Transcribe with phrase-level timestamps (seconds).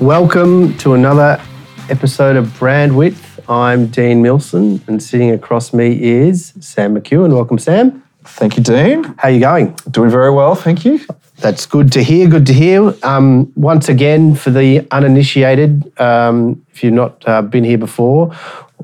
[0.00, 1.38] Welcome to another
[1.90, 3.38] episode of Brand Width.
[3.50, 7.34] I'm Dean Milson, and sitting across me is Sam McEwen.
[7.34, 8.02] Welcome, Sam.
[8.24, 9.04] Thank you, Dean.
[9.18, 9.76] How are you going?
[9.90, 11.00] Doing very well, thank you.
[11.36, 12.28] That's good to hear.
[12.28, 12.94] Good to hear.
[13.02, 18.32] Um, once again, for the uninitiated, um, if you've not uh, been here before,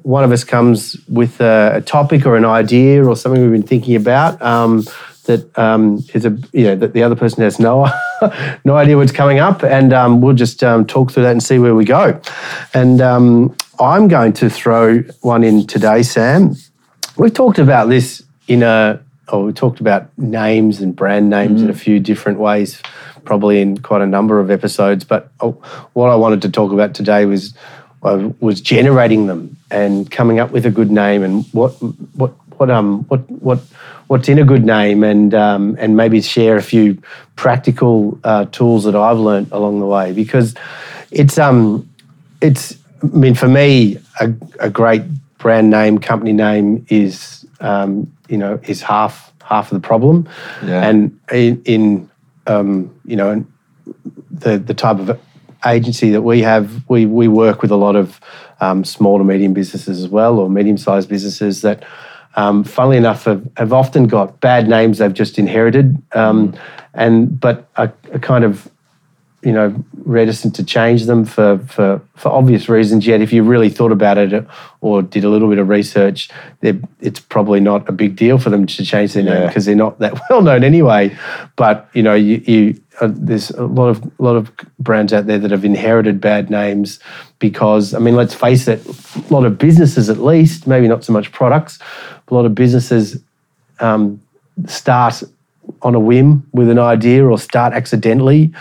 [0.02, 3.66] one of us comes with a, a, topic or an idea or something we've been
[3.66, 4.84] thinking about um,
[5.26, 7.88] that um, is a you know that the other person has no
[8.64, 11.58] no idea what's coming up, and um, we'll just um, talk through that and see
[11.58, 12.20] where we go.
[12.74, 16.56] And I'm going to throw one in today, Sam.
[17.16, 21.64] We've talked about this in a oh, we talked about names and brand names mm.
[21.64, 22.80] in a few different ways,
[23.24, 25.04] probably in quite a number of episodes.
[25.04, 25.52] But oh,
[25.92, 27.54] what I wanted to talk about today was
[28.02, 31.70] uh, was generating them and coming up with a good name and what
[32.14, 33.58] what what um what what
[34.08, 37.00] what's in a good name and um, and maybe share a few
[37.34, 40.54] practical uh, tools that I've learned along the way because
[41.10, 41.88] it's um
[42.40, 45.02] it's I mean for me a, a great
[45.38, 50.28] brand name company name is um, you know, is half half of the problem.
[50.64, 50.88] Yeah.
[50.88, 52.10] And in, in
[52.46, 53.44] um, you know,
[54.30, 55.20] the the type of
[55.64, 58.20] agency that we have, we we work with a lot of
[58.60, 61.84] um, small to medium businesses as well, or medium sized businesses that.
[62.36, 66.54] Um, funnily enough, have, have, often got bad names they've just inherited, um,
[66.92, 68.70] and but are, are kind of
[69.42, 73.06] you know reticent to change them for, for for obvious reasons.
[73.06, 74.46] Yet, if you really thought about it
[74.80, 76.28] or did a little bit of research,
[76.62, 79.98] it's probably not a big deal for them to change their name because they're not
[80.00, 81.16] that well known anyway.
[81.56, 85.26] But you know, you, you uh, there's a lot of a lot of brands out
[85.26, 86.98] there that have inherited bad names
[87.38, 91.12] because I mean, let's face it, a lot of businesses, at least, maybe not so
[91.12, 91.78] much products,
[92.28, 93.22] a lot of businesses
[93.80, 94.20] um,
[94.66, 95.22] start
[95.82, 98.52] on a whim with an idea or start accidentally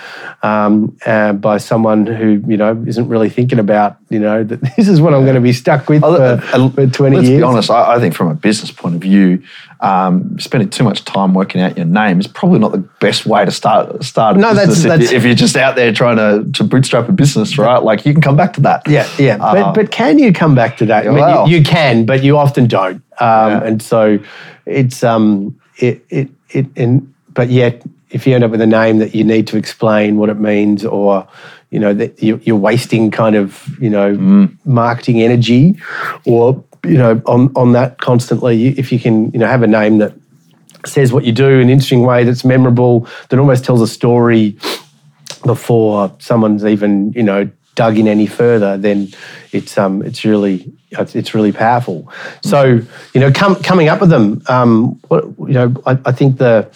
[0.44, 4.88] um, uh, by someone who you know isn't really thinking about you know that this
[4.88, 6.40] is what I'm going to be stuck with for,
[6.70, 7.40] for 20 let's years.
[7.40, 7.70] be honest.
[7.70, 9.42] I, I, think from a business point of view,
[9.80, 13.46] um, spending too much time working out your name is probably not the best way
[13.46, 14.38] to start start.
[14.38, 17.12] no, that's, that's if, you, if, you're just out there trying to, to bootstrap a
[17.12, 17.82] business, right?
[17.82, 18.88] Like you can come back to that.
[18.88, 19.38] Yeah, yeah.
[19.40, 21.06] Uh, but, but can you come back to that?
[21.06, 23.02] I mean, well, you, you, can, but you often don't.
[23.20, 23.64] Um, yeah.
[23.64, 24.20] And so
[24.66, 29.00] it's um, it it it and but yet if you end up with a name
[29.00, 31.28] that you need to explain what it means or
[31.72, 34.56] you know that you're wasting kind of you know mm.
[34.66, 35.76] marketing energy
[36.26, 39.98] or you know on on that constantly if you can you know have a name
[39.98, 40.14] that
[40.86, 44.56] says what you do in an interesting way that's memorable that almost tells a story
[45.44, 49.10] before someone's even you know dug in any further then
[49.52, 52.10] it's um it's really it's really powerful.
[52.42, 52.82] So
[53.14, 56.70] you know com- coming up with them um what you know I, I think the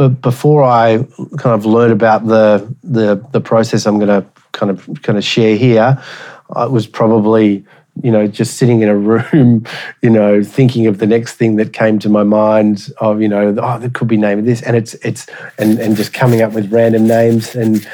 [0.00, 1.04] but before I
[1.36, 5.24] kind of learned about the the, the process I'm going to kind of kind of
[5.24, 6.02] share here,
[6.54, 7.66] I was probably
[8.02, 9.66] you know just sitting in a room,
[10.00, 13.54] you know, thinking of the next thing that came to my mind of you know
[13.60, 15.26] oh there could be name of this, and it's it's
[15.58, 17.86] and and just coming up with random names and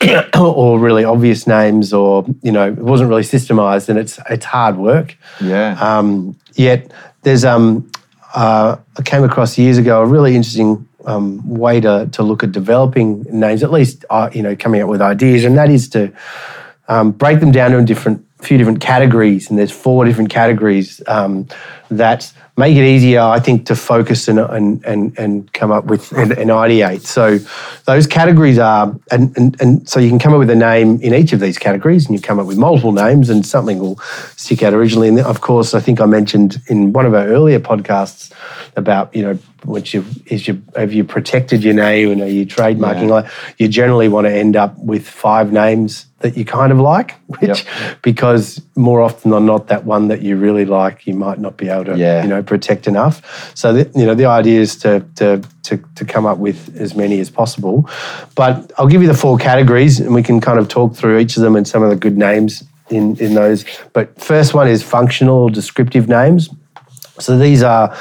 [0.38, 4.76] or really obvious names or you know it wasn't really systemized and it's it's hard
[4.76, 5.16] work.
[5.40, 5.76] Yeah.
[5.80, 7.90] Um, yet there's um
[8.34, 12.52] uh, I came across years ago a really interesting um, way to, to look at
[12.52, 16.12] developing names, at least uh, you know coming up with ideas, and that is to
[16.88, 21.46] um, break them down into different few different categories, and there's four different categories um,
[21.90, 26.12] that make it easier, I think, to focus and and and, and come up with
[26.12, 27.00] and, and ideate.
[27.00, 27.38] So
[27.84, 31.14] those categories are, and, and and so you can come up with a name in
[31.14, 33.98] each of these categories, and you come up with multiple names, and something will
[34.36, 35.08] stick out originally.
[35.08, 38.32] And of course, I think I mentioned in one of our earlier podcasts
[38.76, 39.34] about you know
[39.64, 43.14] which you is you have you protected your name and are you trademarking yeah.
[43.14, 47.12] like you generally want to end up with five names that you kind of like
[47.26, 47.98] which yep.
[48.02, 51.68] because more often than not that one that you really like you might not be
[51.68, 52.22] able to yeah.
[52.22, 56.04] you know protect enough so the, you know the idea is to, to to to
[56.04, 57.88] come up with as many as possible
[58.34, 61.36] but I'll give you the four categories and we can kind of talk through each
[61.36, 64.82] of them and some of the good names in in those but first one is
[64.82, 66.50] functional descriptive names
[67.18, 67.96] so these are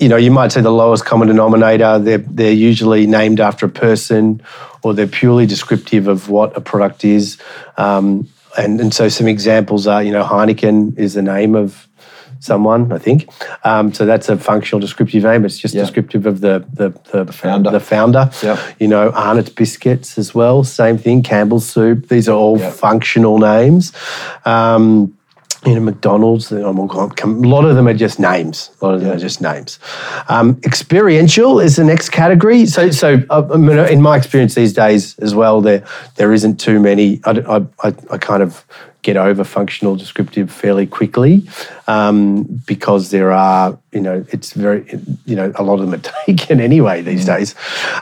[0.00, 1.98] you know, you might say the lowest common denominator.
[1.98, 4.42] They're they're usually named after a person,
[4.82, 7.38] or they're purely descriptive of what a product is.
[7.76, 11.86] Um, and and so some examples are, you know, Heineken is the name of
[12.40, 13.28] someone, I think.
[13.64, 15.44] Um, so that's a functional descriptive name.
[15.44, 17.70] It's just descriptive of the the, the, the founder.
[17.70, 18.30] The founder.
[18.42, 18.58] Yep.
[18.80, 20.64] You know, Arnott's biscuits as well.
[20.64, 21.22] Same thing.
[21.22, 22.08] Campbell's soup.
[22.08, 22.72] These are all yep.
[22.72, 23.92] functional names.
[24.46, 25.14] Um,
[25.66, 28.70] you know, McDonald's, a lot of them are just names.
[28.80, 29.78] A lot of them are just names.
[30.28, 32.64] Um, experiential is the next category.
[32.64, 35.84] So, so uh, in my experience these days as well, there
[36.16, 37.20] there isn't too many.
[37.24, 38.64] I, I, I kind of
[39.02, 41.48] get over functional descriptive fairly quickly
[41.86, 44.84] um, because there are, you know, it's very,
[45.24, 47.38] you know, a lot of them are taken anyway these mm.
[47.38, 47.54] days.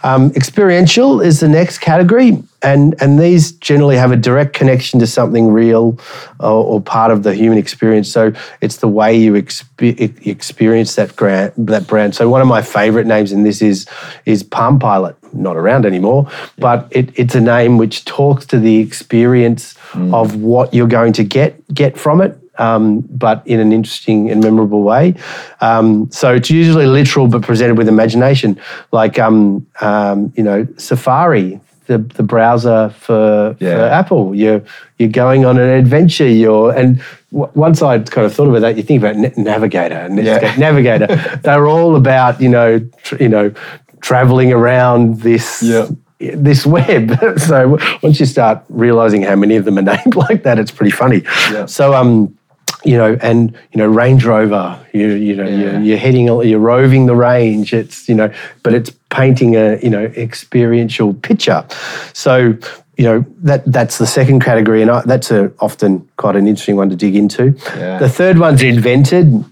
[0.03, 5.07] Um, experiential is the next category, and and these generally have a direct connection to
[5.07, 5.99] something real
[6.41, 8.11] or, or part of the human experience.
[8.11, 12.15] So it's the way you exp- experience that grant, that brand.
[12.15, 13.87] So one of my favorite names in this is
[14.25, 16.29] is Palm Pilot not around anymore,
[16.59, 20.13] but it, it's a name which talks to the experience mm.
[20.15, 22.39] of what you're going to get get from it.
[22.61, 25.15] Um, but in an interesting and memorable way.
[25.61, 28.61] Um, so it's usually literal, but presented with imagination,
[28.91, 33.77] like um, um you know Safari, the, the browser for, yeah.
[33.77, 34.35] for Apple.
[34.35, 34.63] You're
[34.99, 36.29] you're going on an adventure.
[36.29, 37.03] You're and
[37.33, 40.55] w- once I kind of thought about that, you think about Navigator and yeah.
[40.59, 41.07] Navigator.
[41.43, 43.53] They're all about you know tr- you know
[44.01, 45.89] traveling around this yep.
[46.19, 47.19] this web.
[47.39, 50.93] so once you start realizing how many of them are named like that, it's pretty
[50.93, 51.25] funny.
[51.67, 52.38] So um,
[52.85, 54.79] you know, and you know, Range Rover.
[54.93, 55.57] You you know, yeah.
[55.57, 57.73] you're, you're, heading, you're roving the range.
[57.73, 58.33] It's you know,
[58.63, 61.65] but it's painting a you know experiential picture.
[62.13, 62.57] So
[62.97, 66.77] you know that that's the second category, and I, that's a, often quite an interesting
[66.77, 67.55] one to dig into.
[67.77, 67.99] Yeah.
[67.99, 69.45] The third one's invented.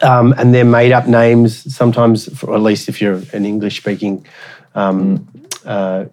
[0.00, 4.26] Um, and they're made up names sometimes, for, at least if you're an English speaking,
[4.74, 5.48] um, mm.
[5.64, 6.08] uh,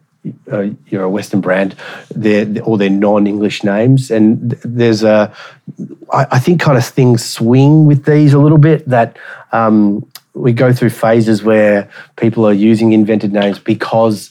[0.51, 1.75] uh, you're a Western brand,
[2.13, 4.11] they're, or they're non English names.
[4.11, 5.33] And there's a,
[6.11, 9.17] I, I think, kind of things swing with these a little bit that
[9.51, 14.29] um, we go through phases where people are using invented names because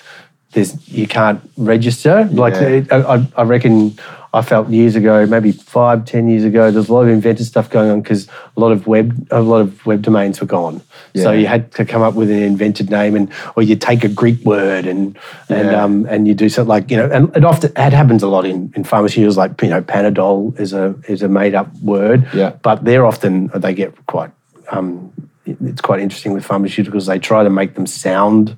[0.53, 2.29] there's you can't register.
[2.31, 2.41] Yeah.
[2.41, 2.55] Like
[2.93, 3.99] I, I reckon
[4.33, 7.71] I felt years ago, maybe five, ten years ago, there's a lot of invented stuff
[7.71, 10.83] going on because a lot of web, a lot of web domains were gone.
[11.15, 11.23] Yeah.
[11.23, 14.09] So you had to come up with an invented name, and or you take a
[14.09, 15.83] Greek word and and yeah.
[15.83, 18.45] um and you do something like you know, and it often it happens a lot
[18.45, 22.29] in in pharmaceuticals, like you know, Panadol is a is a made up word.
[22.35, 22.51] Yeah.
[22.63, 24.31] But they're often they get quite
[24.71, 25.13] um,
[25.47, 27.07] it's quite interesting with pharmaceuticals.
[27.07, 28.57] They try to make them sound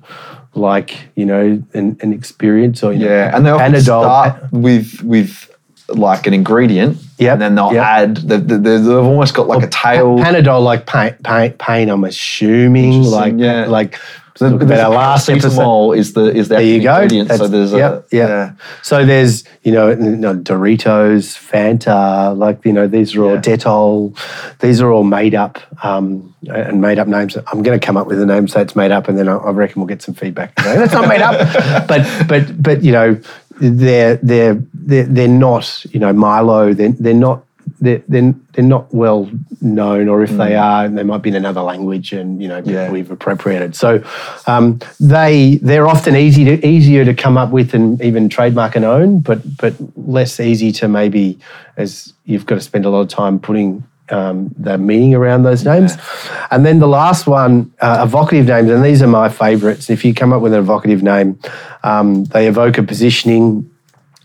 [0.53, 3.81] like you know an, an experience or yeah, know, and they often Panadol.
[3.81, 5.50] start with with
[5.89, 7.33] like an ingredient, yep.
[7.33, 7.85] and then they'll yep.
[7.85, 8.17] add.
[8.17, 10.17] They've, they've, almost got like well, a tail.
[10.17, 13.65] Panadol, like pain, pain, pain I'm assuming, like yeah.
[13.65, 13.99] like.
[14.37, 17.07] So the, our last episode is the is that there you go.
[17.35, 18.53] so there's yep, a, yeah.
[18.81, 23.41] So there's you know, Doritos, Fanta, like you know these are all yeah.
[23.41, 24.17] Dettol.
[24.59, 27.35] These are all made up um, and made up names.
[27.35, 29.35] I'm going to come up with a name so it's made up, and then I,
[29.35, 30.55] I reckon we'll get some feedback.
[30.55, 31.37] That's not made up,
[31.87, 33.21] but but but you know
[33.61, 36.73] they're they're they're, they're not you know Milo.
[36.73, 37.45] They're they're not
[37.79, 39.29] they're, they're, they're not well
[39.61, 40.37] known, or if mm.
[40.37, 42.91] they are, they might be in another language, and you know yeah.
[42.91, 43.75] we've appropriated.
[43.75, 44.03] So
[44.47, 48.85] um, they they're often easy to easier to come up with and even trademark and
[48.85, 51.39] own, but but less easy to maybe
[51.77, 55.63] as you've got to spend a lot of time putting um, the meaning around those
[55.63, 55.95] names.
[55.95, 56.47] Yeah.
[56.51, 59.89] And then the last one, uh, evocative names, and these are my favourites.
[59.89, 61.39] If you come up with an evocative name,
[61.83, 63.71] um, they evoke a positioning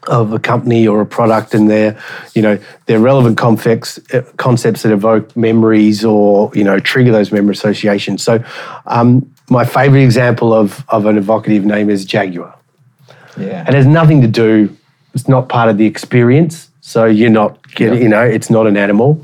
[0.09, 1.99] of a company or a product and they're
[2.35, 7.33] you know they're relevant concepts uh, concepts that evoke memories or you know trigger those
[7.33, 8.43] memory associations so
[8.87, 12.55] um, my favorite example of of an evocative name is jaguar
[13.37, 14.75] yeah it has nothing to do
[15.12, 18.76] it's not part of the experience so you're not getting you know it's not an
[18.76, 19.21] animal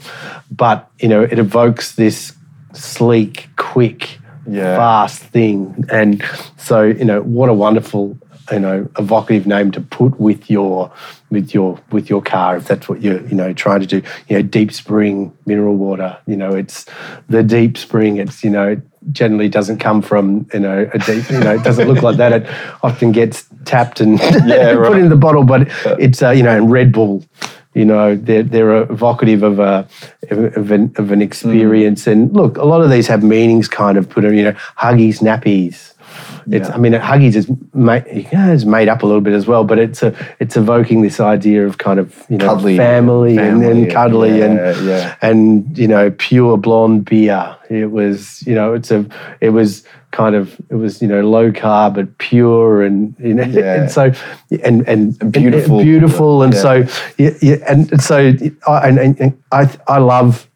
[0.50, 2.32] but you know it evokes this
[2.72, 4.76] sleek quick yeah.
[4.76, 6.24] fast thing and
[6.56, 8.18] so you know what a wonderful
[8.50, 10.90] you know evocative name to put with your
[11.30, 14.36] with your with your car if that's what you're you know trying to do you
[14.36, 16.84] know deep spring mineral water you know it's
[17.28, 21.28] the deep spring it's you know it generally doesn't come from you know a deep
[21.30, 22.46] you know it doesn't look like that it
[22.82, 24.88] often gets tapped and yeah, right.
[24.88, 25.68] put in the bottle but
[26.00, 27.24] it's uh, you know and red bull
[27.74, 29.88] you know they're, they're evocative of a
[30.30, 32.12] of an, of an experience mm.
[32.12, 35.20] and look a lot of these have meanings kind of put in you know huggies
[35.20, 35.91] nappies
[36.50, 36.74] it's, yeah.
[36.74, 39.78] I mean, Huggies is made, yeah, it's made up a little bit as well, but
[39.78, 43.78] it's a, it's evoking this idea of kind of you know cuddly, family, family and,
[43.84, 45.16] and, cuddly yeah, and yeah.
[45.22, 47.56] and you know pure blonde beer.
[47.70, 49.06] It was you know it's a
[49.40, 53.42] it was kind of it was you know low carb but pure and you know
[53.44, 54.12] and so
[54.62, 56.84] and and, and beautiful and, beautiful and so
[57.16, 58.32] yeah, yeah and so
[58.68, 60.48] I, and, and I I love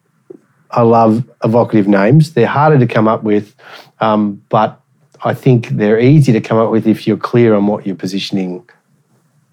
[0.71, 2.33] I love evocative names.
[2.33, 3.55] They're harder to come up with,
[3.99, 4.81] um, but
[5.23, 8.67] I think they're easy to come up with if you're clear on what you're positioning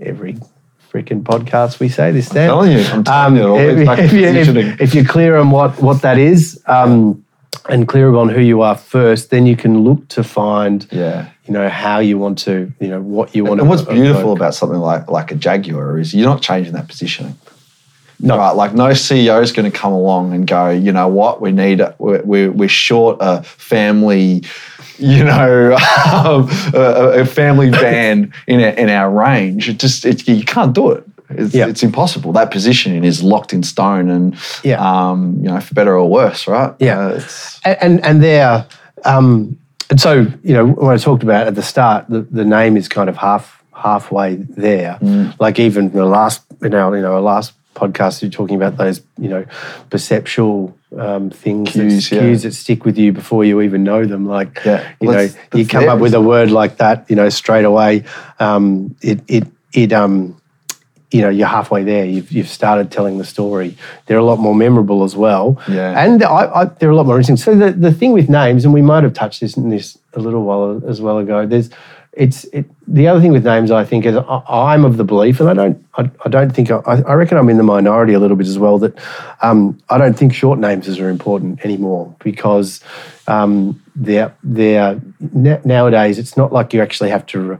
[0.00, 0.36] every
[0.92, 2.28] freaking podcast we say this.
[2.28, 2.44] Dan.
[2.44, 5.80] I'm telling you, I'm telling um, you, if, if, you, if, you're clear on what
[5.82, 6.62] what that is.
[6.66, 7.24] Um,
[7.68, 11.54] and clear on who you are first, then you can look to find, yeah, you
[11.54, 13.60] know, how you want to, you know, what you want.
[13.60, 16.88] And, to what's beautiful about something like like a Jaguar is you're not changing that
[16.88, 17.36] positioning.
[18.20, 18.38] No.
[18.38, 21.50] Right, like no CEO is going to come along and go, you know what, we
[21.50, 24.44] need, we're, we're, we're short a family,
[24.98, 25.74] you know,
[26.14, 29.68] um, a, a, family van in, a, in our range.
[29.68, 31.04] It just, it, you can't do it.
[31.30, 32.32] It's, it's, impossible.
[32.32, 34.76] That positioning is locked in stone, and yeah.
[34.78, 36.74] um, you know, for better or worse, right?
[36.78, 37.20] Yeah, uh,
[37.64, 38.66] and, and and there,
[39.04, 39.58] um,
[39.90, 42.88] and so you know, when I talked about at the start, the, the name is
[42.88, 44.98] kind of half halfway there.
[45.00, 45.34] Mm.
[45.40, 49.02] Like even the last, you know, you know, our last podcast, you're talking about those,
[49.18, 49.44] you know,
[49.90, 52.22] perceptual um, things, cues, that, yeah.
[52.22, 54.26] cues that stick with you before you even know them.
[54.26, 54.92] Like, yeah.
[55.00, 58.04] you know, you come up with a word like that, you know, straight away.
[58.38, 60.40] Um, it it it um
[61.14, 62.04] you know you're halfway there.
[62.04, 63.76] You've, you've started telling the story.
[64.06, 65.62] They're a lot more memorable as well.
[65.68, 66.04] Yeah.
[66.04, 67.36] And I, I, they're a lot more interesting.
[67.36, 70.18] So the, the thing with names, and we might have touched this in this a
[70.18, 71.46] little while as well ago.
[71.46, 71.70] There's
[72.16, 73.70] it's it, the other thing with names.
[73.70, 76.70] I think is I, am of the belief, and I don't I, I don't think
[76.70, 78.78] I, I, reckon I'm in the minority a little bit as well.
[78.78, 78.98] That
[79.42, 82.80] um, I don't think short names are important anymore because
[83.26, 85.00] um, they're they're
[85.64, 87.58] nowadays it's not like you actually have to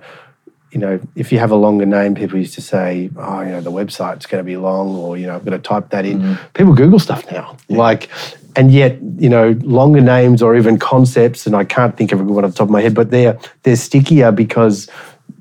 [0.74, 3.60] you know, if you have a longer name, people used to say, oh, you know,
[3.60, 6.20] the website's going to be long or, you know, I've got to type that in.
[6.20, 6.52] Mm.
[6.52, 7.56] People Google stuff now.
[7.68, 7.78] Yeah.
[7.78, 8.10] Like,
[8.56, 12.24] and yet, you know, longer names or even concepts, and I can't think of a
[12.24, 14.88] good one off the top of my head, but they're, they're stickier because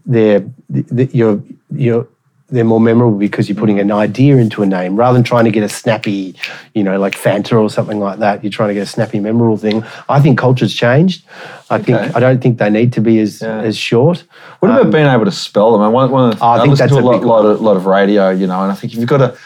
[0.05, 1.41] they're, you're,
[1.71, 2.07] you're,
[2.49, 5.49] they're more memorable because you're putting an idea into a name rather than trying to
[5.51, 6.35] get a snappy,
[6.75, 8.43] you know, like Fanta or something like that.
[8.43, 9.83] You're trying to get a snappy, memorable thing.
[10.07, 11.25] I think culture's changed.
[11.71, 11.83] I okay.
[11.83, 13.61] think I don't think they need to be as yeah.
[13.61, 14.23] as short.
[14.59, 15.81] What about um, being able to spell them?
[15.81, 17.75] I one, one of the, I, I think that's a, a lot, lot, of, lot
[17.75, 19.37] of radio, you know, and I think if you've got to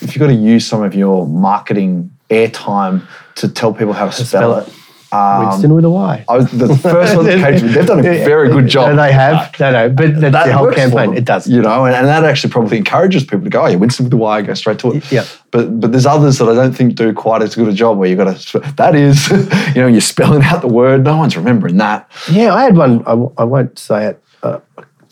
[0.00, 4.24] if you've got to use some of your marketing airtime to tell people how to
[4.24, 4.72] spell, it,
[5.14, 6.24] um, Winston with a Y.
[6.28, 7.72] I was the first one that came to me.
[7.72, 8.90] They've done a very good job.
[8.90, 9.54] No, they have.
[9.60, 11.14] No, no, but that's that the whole campaign.
[11.14, 11.46] It does.
[11.46, 14.10] You know, and, and, that actually probably encourages people to go, oh, yeah, Winston with
[14.10, 15.12] the Y, go straight to it.
[15.12, 15.24] Yeah.
[15.52, 18.08] But but there's others that I don't think do quite as good a job where
[18.08, 19.28] you've got to, that is,
[19.74, 21.04] you know, you're spelling out the word.
[21.04, 22.10] No one's remembering that.
[22.30, 24.58] Yeah, I had one, I, I won't say it, uh,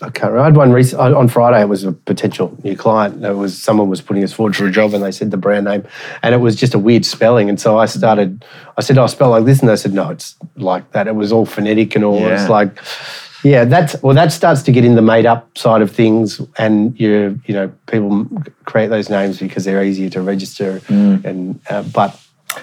[0.03, 0.41] I can't remember.
[0.41, 1.63] I had one recent, on Friday.
[1.63, 3.25] It was a potential new client.
[3.25, 5.65] It was someone was putting us forward for a job, and they said the brand
[5.65, 5.85] name,
[6.23, 7.49] and it was just a weird spelling.
[7.49, 8.45] And so I started.
[8.77, 11.15] I said, "I oh, spell like this," and they said, "No, it's like that." It
[11.15, 12.19] was all phonetic and all.
[12.19, 12.41] Yeah.
[12.41, 12.79] It's like,
[13.45, 16.99] yeah, that's well, that starts to get in the made up side of things, and
[16.99, 18.27] you you know people
[18.65, 21.25] create those names because they're easier to register, mm.
[21.25, 22.19] and uh, but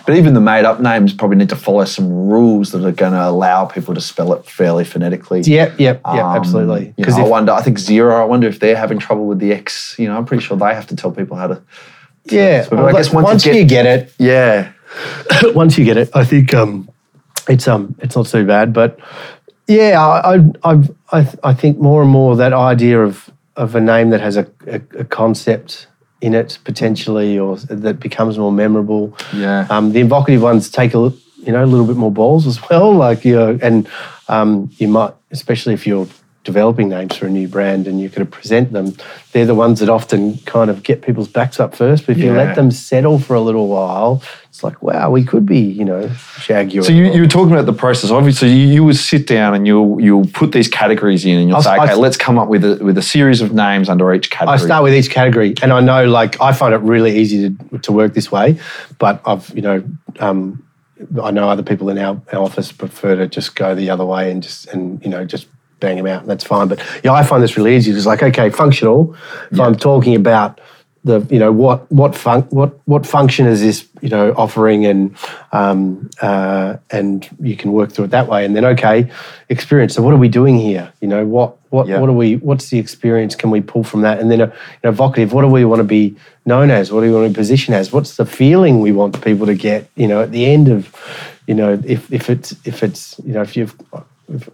[0.05, 3.13] but even the made up names probably need to follow some rules that are going
[3.13, 5.41] to allow people to spell it fairly phonetically.
[5.41, 6.93] Yeah, yeah, yeah, um, absolutely.
[6.95, 9.95] Because I wonder, I think Xero, I wonder if they're having trouble with the X.
[9.97, 11.55] You know, I'm pretty sure they have to tell people how to.
[12.27, 14.71] to yeah, well, I guess once, once you, get, you, get, it, yeah,
[15.53, 16.89] once you get it, I think um,
[17.47, 18.73] it's um, it's not too bad.
[18.73, 18.99] But
[19.67, 24.09] yeah, I, I, I, I think more and more that idea of of a name
[24.11, 25.87] that has a, a, a concept
[26.21, 29.15] in it potentially, or that becomes more memorable.
[29.33, 29.67] Yeah.
[29.69, 32.93] Um, the evocative ones take a you know a little bit more balls as well.
[32.93, 33.87] Like you know, and
[34.27, 36.07] um, you might, especially if you're
[36.49, 38.95] developing names for a new brand and you're going to present them,
[39.33, 42.07] they're the ones that often kind of get people's backs up first.
[42.07, 42.25] But if yeah.
[42.25, 45.85] you let them settle for a little while, it's like, wow, we could be, you
[45.85, 46.09] know,
[46.41, 46.83] Jaguar.
[46.83, 48.09] So you, you were talking about the process.
[48.09, 51.57] Obviously, you, you would sit down and you'll you'll put these categories in and you'll
[51.57, 54.11] I'll, say, okay, I'll, let's come up with a, with a series of names under
[54.11, 54.57] each category.
[54.59, 57.77] I start with each category, and I know, like, I find it really easy to,
[57.77, 58.59] to work this way,
[58.97, 59.83] but I've, you know,
[60.19, 60.63] um,
[61.21, 64.31] I know other people in our, our office prefer to just go the other way
[64.31, 65.47] and just and you know just
[65.79, 66.67] bang them out, and that's fine.
[66.67, 67.91] But yeah, I find this really easy.
[67.91, 69.15] It's like okay, functional.
[69.51, 69.65] If yeah.
[69.65, 70.59] I'm talking about
[71.03, 75.15] the you know what what fun what what function is this you know offering and
[75.53, 79.09] um, uh, and you can work through it that way and then okay
[79.47, 81.99] experience so what are we doing here you know what what yeah.
[81.99, 84.79] what are we what's the experience can we pull from that and then uh, you
[84.83, 87.29] know, evocative what do we want to be known as what do we want to
[87.29, 90.45] be positioned as what's the feeling we want people to get you know at the
[90.45, 90.93] end of
[91.47, 93.73] you know if if it's if it's you know if you've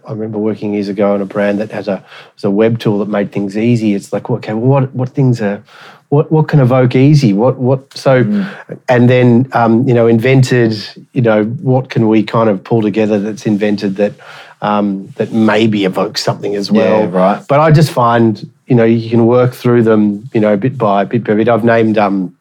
[0.06, 2.04] I remember working years ago on a brand that has a
[2.34, 3.94] was a web tool that made things easy.
[3.94, 5.62] It's like, okay, well, what what things are
[6.08, 7.32] what what can evoke easy?
[7.32, 8.80] What what so, mm.
[8.88, 10.76] and then um, you know invented.
[11.12, 14.14] You know what can we kind of pull together that's invented that
[14.62, 17.02] um, that maybe evokes something as well.
[17.02, 17.48] Yeah, right.
[17.48, 20.28] But I just find you know you can work through them.
[20.32, 21.48] You know bit by bit by bit.
[21.48, 22.36] I've named um,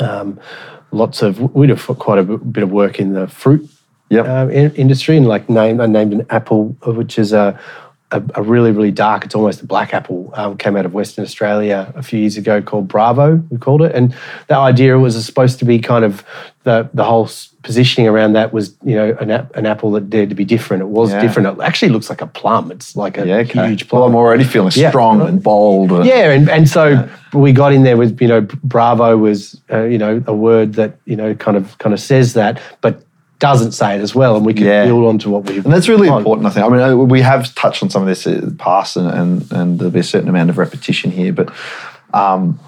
[0.00, 0.40] um,
[0.90, 3.68] lots of we did quite a bit of work in the fruit
[4.08, 4.26] yep.
[4.26, 7.58] uh, in, industry and like named I named an apple which is a
[8.12, 11.24] a, a, really, really dark, it's almost a black apple, um, came out of Western
[11.24, 13.94] Australia a few years ago called Bravo, we called it.
[13.94, 14.14] And
[14.46, 16.24] the idea was supposed to be kind of
[16.62, 17.28] the, the whole
[17.62, 20.82] positioning around that was, you know, an, an apple that dared to be different.
[20.82, 21.20] It was yeah.
[21.20, 21.58] different.
[21.58, 22.70] It actually looks like a plum.
[22.70, 23.68] It's like a yeah, okay.
[23.68, 24.00] huge plum.
[24.00, 24.90] Well, I'm already feeling yeah.
[24.90, 25.90] strong and bold.
[25.90, 29.82] And, yeah, and, and so we got in there with, you know, Bravo was, uh,
[29.82, 33.02] you know, a word that, you know, kind of kind of says that, but
[33.38, 34.84] doesn't say it as well, and we can yeah.
[34.86, 35.64] build onto what we've.
[35.64, 36.18] And that's really on.
[36.18, 36.66] important, I think.
[36.66, 39.52] I mean, uh, we have touched on some of this in the past, and, and,
[39.52, 41.54] and there'll be a certain amount of repetition here, but
[42.14, 42.58] um,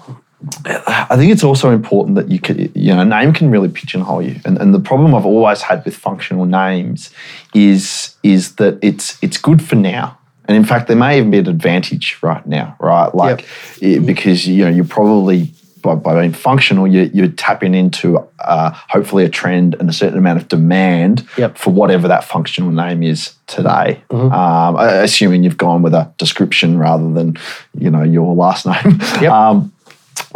[0.85, 4.21] I think it's also important that you can, you know, a name can really pigeonhole
[4.21, 4.39] you.
[4.45, 7.09] And, and the problem I've always had with functional names
[7.53, 10.17] is is that it's it's good for now.
[10.45, 13.13] And in fact, there may even be an advantage right now, right?
[13.13, 13.45] Like,
[13.81, 14.05] yep.
[14.05, 19.25] because you know, you're probably by, by being functional, you, you're tapping into uh, hopefully
[19.25, 21.57] a trend and a certain amount of demand yep.
[21.57, 24.01] for whatever that functional name is today.
[24.09, 24.33] Mm-hmm.
[24.33, 27.37] Um, assuming you've gone with a description rather than
[27.77, 28.99] you know your last name.
[29.21, 29.31] Yep.
[29.39, 29.73] Um,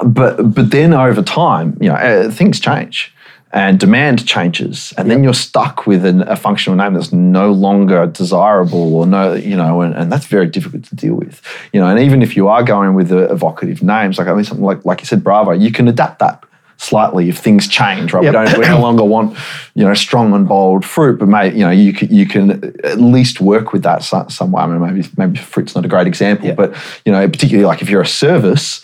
[0.06, 3.13] but but then over time, you know, uh, things change
[3.54, 5.16] and demand changes, and yep.
[5.16, 9.56] then you're stuck with an, a functional name that's no longer desirable, or no, you
[9.56, 11.40] know, and, and, that's very difficult to deal with,
[11.72, 11.88] you know.
[11.88, 14.84] And even if you are going with the evocative names, like I mean, something like
[14.86, 16.44] like you said, Bravo, you can adapt that
[16.78, 18.24] slightly if things change, right?
[18.24, 18.34] Yep.
[18.34, 19.38] We don't we no longer want
[19.76, 23.00] you know strong and bold fruit, but mate, you know you can, you can at
[23.00, 24.64] least work with that some, some way.
[24.64, 26.58] I mean, maybe maybe fruit's not a great example, yep.
[26.58, 28.84] but you know, particularly like if you're a service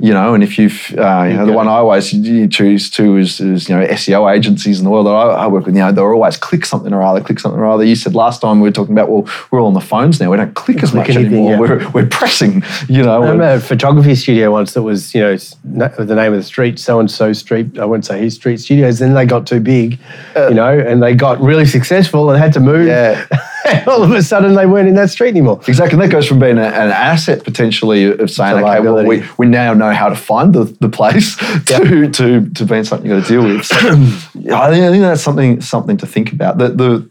[0.00, 3.40] you know, and if you've, uh, you know, the one I always choose to is,
[3.40, 5.90] is, you know, SEO agencies in the world that I, I, work with, you know,
[5.90, 7.82] they're always click something or other, click something or other.
[7.82, 10.30] You said last time we were talking about, well, we're all on the phones now.
[10.30, 11.50] We don't click as much anything, anymore.
[11.50, 11.58] Yeah.
[11.58, 13.20] We're, we're pressing, you know.
[13.22, 16.78] I remember a photography studio once that was, you know, the name of the street,
[16.78, 19.00] so-and-so street, I wouldn't say his street studios.
[19.00, 19.98] Then they got too big,
[20.36, 22.86] uh, you know, and they got really successful and had to move.
[22.86, 23.26] Yeah.
[23.86, 25.60] all of a sudden they weren't in that street anymore.
[25.66, 25.94] Exactly.
[25.94, 29.46] And that goes from being a, an asset potentially of saying, okay, well, we, we
[29.46, 32.12] now know how to find the, the place to, yep.
[32.14, 33.64] to, to being something you've got to deal with.
[33.64, 36.58] So, I, think, I think that's something something to think about.
[36.58, 37.10] The, the,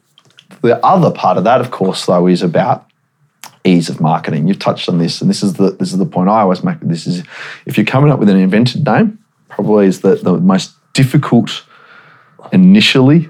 [0.61, 2.87] the other part of that, of course, though, is about
[3.63, 4.47] ease of marketing.
[4.47, 6.79] You've touched on this, and this is the this is the point I always make.
[6.81, 7.23] This is
[7.65, 11.63] if you're coming up with an invented name, probably is the, the most difficult
[12.51, 13.29] initially,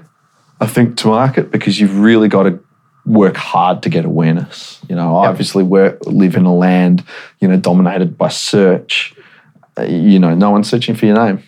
[0.60, 2.60] I think, to market because you've really got to
[3.08, 4.80] work hard to get awareness.
[4.88, 5.30] You know, I yep.
[5.30, 7.04] obviously work, live in a land,
[7.40, 9.14] you know, dominated by search.
[9.76, 11.42] Uh, you know, no one's searching for your name,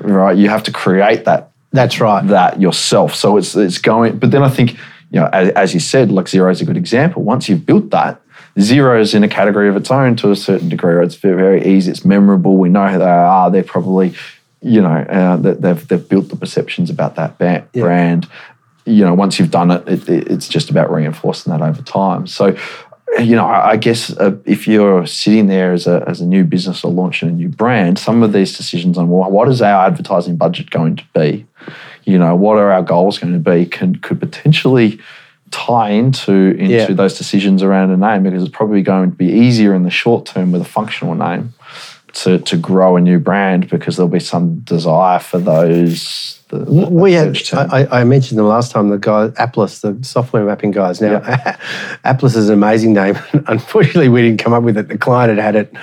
[0.00, 0.36] right?
[0.36, 1.50] You have to create that.
[1.72, 2.26] That's right.
[2.26, 3.14] That yourself.
[3.14, 4.18] So it's it's going.
[4.18, 4.72] But then I think,
[5.10, 7.22] you know, as, as you said, like Xero is a good example.
[7.22, 8.20] Once you've built that,
[8.56, 10.94] Xero is in a category of its own to a certain degree.
[10.94, 11.04] Right?
[11.04, 11.90] It's very, very easy.
[11.90, 12.56] It's memorable.
[12.56, 13.50] We know who they are.
[13.50, 14.14] They're probably
[14.64, 18.30] you know, uh, they've they've built the perceptions about that brand, yeah.
[18.86, 22.26] You know, once you've done it, it, it's just about reinforcing that over time.
[22.26, 22.56] So,
[23.18, 26.84] you know, I, guess uh, if you're sitting there as a, as a new business
[26.84, 30.36] or launching a new brand, some of these decisions on well, what is our advertising
[30.36, 31.46] budget going to be?
[32.04, 33.66] You know, what are our goals going to be?
[33.66, 34.98] Can could potentially
[35.50, 36.86] tie into into yeah.
[36.86, 40.26] those decisions around a name because it's probably going to be easier in the short
[40.26, 41.54] term with a functional name
[42.14, 46.58] to to grow a new brand because there'll be some desire for those the,
[46.90, 48.90] we had, I, I, mentioned them last time.
[48.90, 51.00] The guy Applis, the software mapping guys.
[51.00, 51.56] Now, yeah.
[52.04, 53.18] Applis is an amazing name.
[53.46, 54.88] Unfortunately, we didn't come up with it.
[54.88, 55.74] The client had had it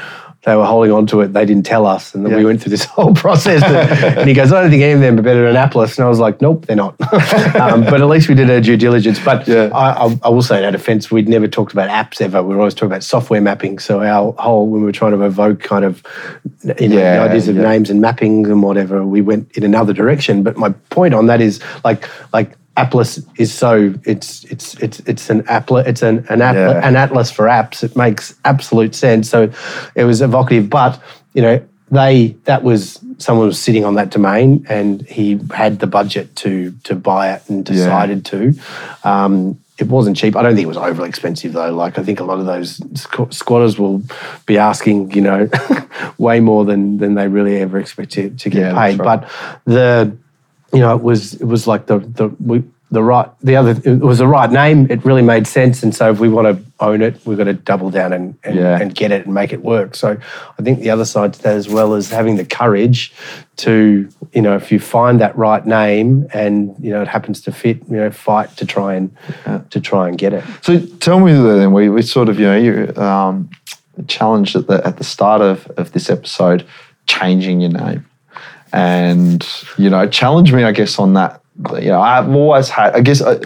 [0.43, 1.33] they were holding on to it.
[1.33, 2.15] They didn't tell us.
[2.15, 2.39] And then yeah.
[2.39, 3.61] we went through this whole process.
[3.63, 5.97] And, and, he goes, I don't think any of them are better than Annapolis.
[5.97, 6.99] And I was like, nope, they're not.
[7.55, 9.19] um, but at least we did our due diligence.
[9.23, 9.69] But yeah.
[9.73, 12.41] I, I, I, will say, in our defense, we'd never talked about apps ever.
[12.41, 13.77] We were always talking about software mapping.
[13.77, 16.01] So our whole, when we were trying to evoke kind of
[16.79, 20.41] you know, yeah, ideas of names and mappings and whatever, we went in another direction.
[20.41, 25.29] But my point on that is like, like Applis is so it's it's it's it's
[25.29, 26.87] an applet it's an an, atlas, yeah.
[26.87, 27.83] an atlas for apps.
[27.83, 29.29] It makes absolute sense.
[29.29, 29.51] So
[29.95, 31.01] it was evocative, but
[31.33, 35.87] you know they that was someone was sitting on that domain and he had the
[35.87, 38.39] budget to to buy it and decided yeah.
[38.39, 38.59] to.
[39.03, 40.35] Um, it wasn't cheap.
[40.35, 41.73] I don't think it was overly expensive though.
[41.73, 42.81] Like I think a lot of those
[43.31, 44.03] squatters will
[44.45, 45.49] be asking, you know,
[46.17, 48.99] way more than than they really ever expect to, to get yeah, paid.
[48.99, 49.21] Right.
[49.21, 49.29] But
[49.65, 50.15] the
[50.73, 53.99] you know, it was it was like the the we, the right the other it
[53.99, 54.87] was the right name.
[54.89, 57.53] It really made sense, and so if we want to own it, we've got to
[57.53, 58.79] double down and and, yeah.
[58.79, 59.95] and get it and make it work.
[59.95, 60.17] So
[60.59, 63.13] I think the other side to that as well is having the courage
[63.57, 67.51] to you know if you find that right name and you know it happens to
[67.51, 69.61] fit, you know, fight to try and yeah.
[69.69, 70.43] to try and get it.
[70.61, 73.49] So tell me then, we we sort of you know you um,
[74.07, 76.65] challenged at the at the start of of this episode
[77.07, 78.05] changing your name
[78.73, 81.41] and you know challenge me i guess on that
[81.79, 83.39] you know i've always had i guess I,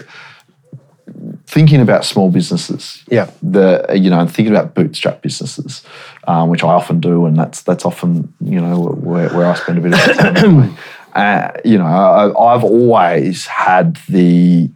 [1.46, 3.02] thinking about small businesses.
[3.08, 3.30] Yeah.
[3.42, 5.82] The you know, and thinking about bootstrap businesses,
[6.26, 9.78] um, which I often do, and that's that's often you know where, where I spend
[9.78, 10.76] a bit of time.
[11.14, 14.68] uh, you know, I, have always had the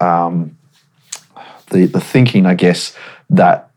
[0.00, 0.56] um,
[1.70, 2.96] the the thinking, I guess,
[3.30, 3.69] that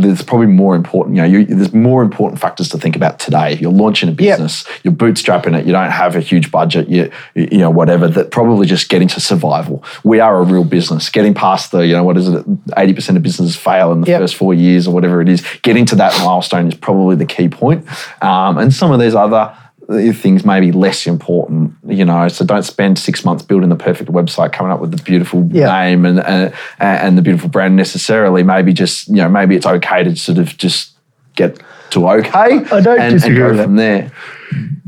[0.00, 3.52] there's probably more important, you know, you, there's more important factors to think about today.
[3.52, 4.80] If you're launching a business, yep.
[4.84, 8.66] you're bootstrapping it, you don't have a huge budget, you, you know, whatever, that probably
[8.66, 9.84] just getting to survival.
[10.02, 11.08] We are a real business.
[11.10, 14.20] Getting past the, you know, what is it, 80% of businesses fail in the yep.
[14.20, 17.48] first four years or whatever it is, getting to that milestone is probably the key
[17.48, 17.86] point.
[18.22, 22.28] Um, and some of these other things may be less important, you know.
[22.28, 25.66] So don't spend six months building the perfect website, coming up with the beautiful yeah.
[25.66, 28.42] name and, and and the beautiful brand necessarily.
[28.42, 30.92] Maybe just you know, maybe it's okay to sort of just
[31.34, 32.64] get to okay.
[32.72, 33.82] I don't and, disagree and with from that.
[33.82, 34.12] there.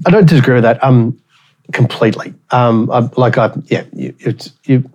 [0.06, 0.82] I don't disagree with that.
[0.82, 1.20] Um,
[1.72, 2.34] completely.
[2.50, 4.88] Um, I, like I yeah, you, it's you.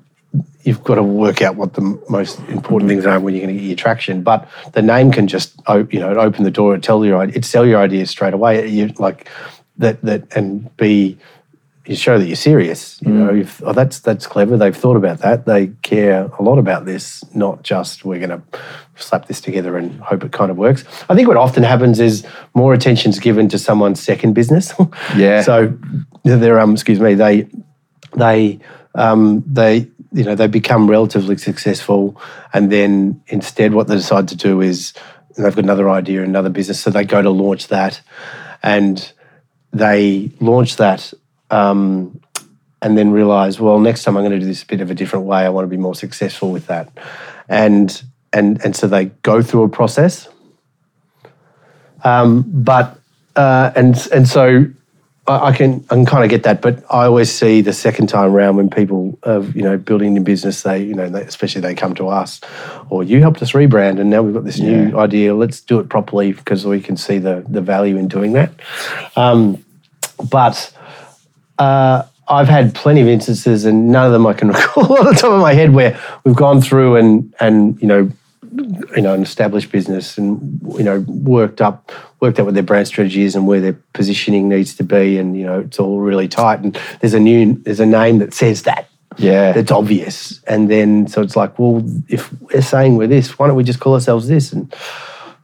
[0.63, 3.59] You've got to work out what the most important things are when you're going to
[3.59, 4.21] get your traction.
[4.21, 7.65] But the name can just, you know, open the door and tell your, it sell
[7.65, 8.67] your ideas straight away.
[8.67, 9.27] You like,
[9.81, 11.17] that that and be
[11.85, 13.01] you show that you're serious.
[13.01, 13.13] You mm.
[13.13, 14.57] know, if, oh, that's that's clever.
[14.57, 15.45] They've thought about that.
[15.45, 18.59] They care a lot about this, not just we're going to
[18.95, 20.83] slap this together and hope it kind of works.
[21.09, 24.73] I think what often happens is more attention's given to someone's second business.
[25.15, 25.41] Yeah.
[25.41, 25.77] so
[26.23, 27.47] they're um, excuse me, they
[28.15, 28.59] they
[28.95, 32.19] um, they you know they become relatively successful,
[32.53, 34.93] and then instead what they decide to do is
[35.37, 38.01] they've got another idea, another business, so they go to launch that,
[38.61, 39.11] and
[39.71, 41.13] they launched that
[41.49, 42.19] um,
[42.81, 44.95] and then realized, well, next time I'm going to do this a bit of a
[44.95, 45.39] different way.
[45.39, 46.89] I want to be more successful with that,
[47.47, 48.03] and
[48.33, 50.27] and and so they go through a process.
[52.03, 52.99] Um, but
[53.35, 54.65] uh, and and so
[55.41, 58.31] I, can I can kind of get that, but I always see the second time
[58.31, 61.75] around when people are you know building a business, they you know they, especially they
[61.75, 62.41] come to us,
[62.89, 64.85] or you helped us rebrand, and now we've got this yeah.
[64.85, 65.35] new idea.
[65.35, 68.51] Let's do it properly because we can see the the value in doing that.
[69.15, 69.63] Um,
[70.29, 70.75] but
[71.59, 75.13] uh, I've had plenty of instances, and none of them I can recall on the
[75.13, 78.11] top of my head where we've gone through and and you know
[78.53, 81.91] you know an established business and you know worked up
[82.21, 85.35] worked out what their brand strategy is and where their positioning needs to be and
[85.35, 86.59] you know it's all really tight.
[86.61, 88.87] And there's a new there's a name that says that.
[89.17, 89.51] Yeah.
[89.51, 90.41] That's obvious.
[90.43, 93.79] And then so it's like well if we're saying we're this why don't we just
[93.79, 94.53] call ourselves this?
[94.53, 94.73] And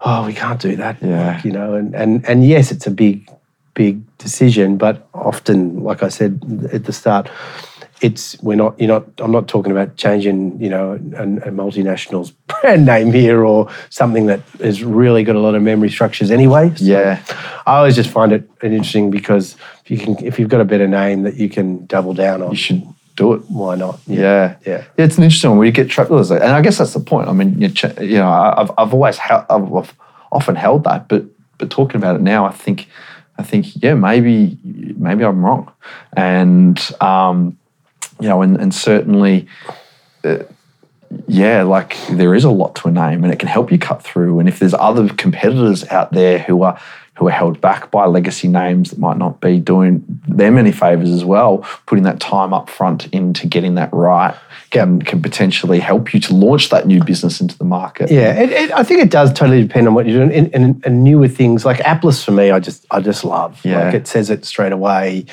[0.02, 1.02] oh we can't do that.
[1.02, 1.34] Yeah.
[1.34, 3.30] Like, you know and and and yes it's a big
[3.74, 6.42] big decision but often like i said
[6.74, 7.30] at the start
[8.02, 12.32] it's we're not you're not I'm not talking about changing you know a, a, multinational's
[12.62, 16.74] brand name here or something that has really got a lot of memory structures anyway.
[16.76, 17.24] So yeah,
[17.66, 20.88] I always just find it interesting because if you can if you've got a better
[20.88, 22.84] name that you can double down on, you should
[23.16, 23.42] do it.
[23.50, 24.00] Why not?
[24.06, 24.86] Yeah, yeah, yeah.
[24.98, 26.94] yeah it's an interesting one where you get trapped with it, and I guess that's
[26.94, 27.30] the point.
[27.30, 29.96] I mean, you, you know, I've I've always held, I've
[30.32, 31.26] often held that, but
[31.58, 32.88] but talking about it now, I think.
[33.40, 35.72] I think, yeah, maybe maybe I'm wrong,
[36.14, 37.56] and um,
[38.20, 39.48] you know, and, and certainly,
[40.24, 40.40] uh,
[41.28, 44.04] yeah, like there is a lot to a name and it can help you cut
[44.04, 44.40] through.
[44.40, 46.80] And if there's other competitors out there who are
[47.18, 51.10] who are held back by legacy names that might not be doing them any favors
[51.10, 54.36] as well, putting that time up front into getting that right
[54.70, 58.12] can, can potentially help you to launch that new business into the market.
[58.12, 60.38] Yeah, it, it, I think it does totally depend on what you're doing.
[60.38, 63.64] And, and, and, newer things like Appless for me, I just I just love.
[63.64, 63.86] Yeah.
[63.86, 65.26] Like it says it straight away.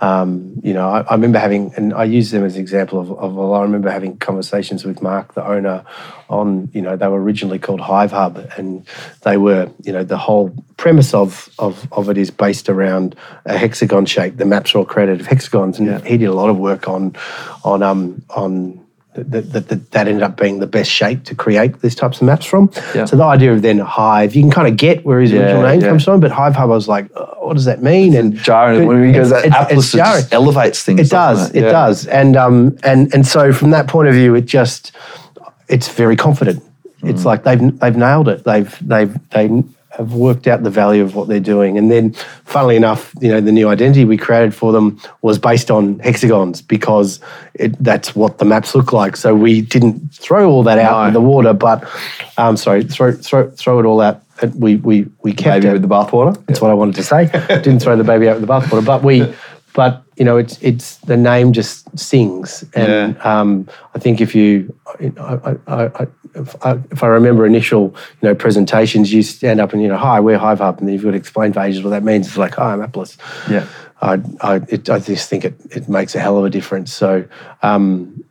[0.00, 3.10] Um, you know, I, I, remember having, and I use them as an example of,
[3.12, 5.84] of, I remember having conversations with Mark, the owner,
[6.28, 8.86] on, you know, they were originally called Hive Hub and
[9.22, 13.56] they were, you know, the whole premise of, of, of it is based around a
[13.56, 14.36] hexagon shape.
[14.36, 15.78] The maps are all created of hexagons.
[15.78, 16.00] And yeah.
[16.00, 17.16] he did a lot of work on,
[17.64, 21.96] on, um, on, that, that, that, ended up being the best shape to create these
[21.96, 22.70] types of maps from.
[22.94, 23.04] Yeah.
[23.04, 25.62] So the idea of then Hive, you can kind of get where his yeah, original
[25.62, 25.88] name yeah.
[25.88, 28.14] comes from, but Hive Hub, I was like, oh, what does that mean?
[28.14, 31.00] And jarring when he goes, that Appless it just elevates things.
[31.00, 34.34] It does, it, it does, and um, and and so from that point of view,
[34.34, 34.92] it just
[35.68, 36.62] it's very confident.
[37.02, 37.10] Mm.
[37.10, 38.44] It's like they've they've nailed it.
[38.44, 39.48] They've they've they
[39.90, 41.78] have worked out the value of what they're doing.
[41.78, 42.12] And then,
[42.44, 46.60] funnily enough, you know, the new identity we created for them was based on hexagons
[46.62, 47.20] because
[47.54, 49.16] it, that's what the maps look like.
[49.16, 51.06] So we didn't throw all that out no.
[51.08, 51.88] in the water, but
[52.36, 54.22] um, sorry, throw throw throw it all out.
[54.54, 55.72] We we we kept baby it.
[55.72, 56.46] with the bathwater.
[56.46, 57.26] That's what I wanted to say.
[57.48, 59.34] didn't throw the baby out with the bathwater, but we.
[59.78, 63.22] But you know, it's it's the name just sings, and yeah.
[63.22, 64.74] um, I think if you,
[65.20, 69.72] I, I, I, if, I, if I remember initial you know presentations, you stand up
[69.72, 71.84] and you know, hi, we're Hive Hub, and then you've got to explain for ages
[71.84, 72.26] what that means.
[72.26, 73.18] It's like, hi, I'm Appless.
[73.48, 73.68] Yeah,
[74.02, 76.92] I I, it, I just think it it makes a hell of a difference.
[76.92, 77.24] So.
[77.62, 78.24] Um,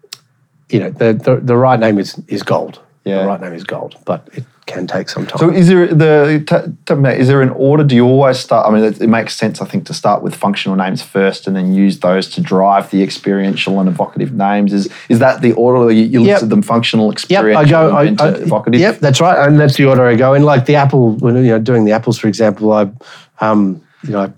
[0.70, 2.82] you know, the, the, the right name is, is gold.
[3.08, 3.22] Yeah.
[3.22, 5.40] The right name is gold, but it can take some time.
[5.40, 7.84] So is there the t- t- is there an order?
[7.84, 8.68] Do you always start?
[8.68, 11.56] I mean, it, it, makes sense, I think, to start with functional names first, and
[11.56, 14.74] then use those to drive the experiential and evocative names.
[14.74, 16.34] Is is that the order you, you yep.
[16.34, 16.62] listed them?
[16.62, 18.82] Functional, experiential, yep, I go, I, I, evocative.
[18.82, 20.44] Yep, that's right, and that's the order I go in.
[20.44, 22.92] Like the Apple, when you know, doing the apples, for example, I.
[23.40, 24.34] Um, you know,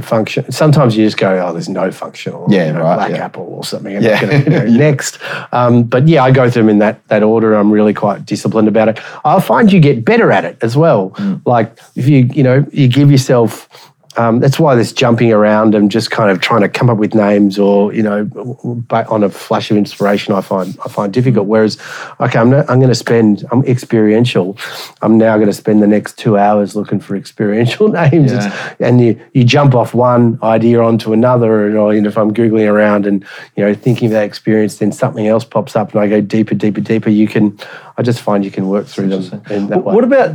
[0.00, 0.50] function.
[0.50, 2.46] Sometimes you just go, oh, there's no functional.
[2.50, 2.96] Yeah, you know, right.
[2.96, 3.24] Black yeah.
[3.24, 4.00] apple or something.
[4.02, 4.20] yeah.
[4.20, 5.18] Gonna, you know, next.
[5.52, 7.54] Um, but yeah, I go through them in that that order.
[7.54, 9.00] I'm really quite disciplined about it.
[9.24, 11.10] I'll find you get better at it as well.
[11.10, 11.42] Mm.
[11.44, 13.68] Like if you you know you give yourself
[14.16, 17.14] um, that's why this jumping around and just kind of trying to come up with
[17.14, 18.28] names or you know
[18.90, 21.46] on a flash of inspiration I find I find difficult.
[21.46, 21.78] Whereas,
[22.20, 24.56] okay, I'm not, I'm going to spend I'm experiential.
[25.02, 28.74] I'm now going to spend the next two hours looking for experiential names, yeah.
[28.80, 32.32] and you you jump off one idea onto another, and or, you know, if I'm
[32.32, 33.24] googling around and
[33.56, 36.54] you know thinking of that experience, then something else pops up, and I go deeper,
[36.54, 37.10] deeper, deeper.
[37.10, 37.58] You can
[37.96, 39.94] I just find you can work through them in that way.
[39.94, 40.32] What about